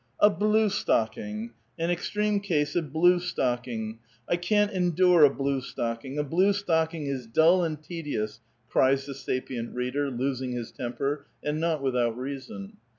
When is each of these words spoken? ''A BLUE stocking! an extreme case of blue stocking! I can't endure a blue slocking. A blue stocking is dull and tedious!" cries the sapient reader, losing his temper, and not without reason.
''A 0.19 0.31
BLUE 0.35 0.69
stocking! 0.69 1.51
an 1.77 1.91
extreme 1.91 2.39
case 2.39 2.75
of 2.75 2.91
blue 2.91 3.19
stocking! 3.19 3.99
I 4.27 4.35
can't 4.35 4.71
endure 4.71 5.23
a 5.23 5.29
blue 5.29 5.61
slocking. 5.61 6.17
A 6.17 6.23
blue 6.23 6.53
stocking 6.53 7.05
is 7.05 7.27
dull 7.27 7.63
and 7.63 7.79
tedious!" 7.83 8.39
cries 8.71 9.05
the 9.05 9.13
sapient 9.13 9.75
reader, 9.75 10.09
losing 10.09 10.53
his 10.53 10.71
temper, 10.71 11.27
and 11.43 11.59
not 11.59 11.83
without 11.83 12.17
reason. 12.17 12.77